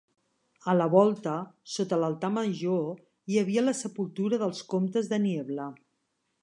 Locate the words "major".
2.39-2.89